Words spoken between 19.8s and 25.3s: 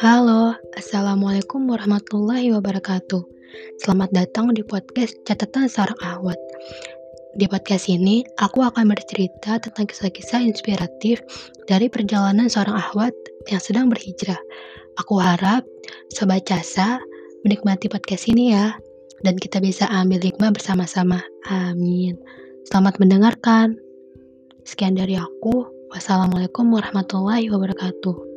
ambil hikmah bersama-sama. Amin. Selamat mendengarkan. Sekian dari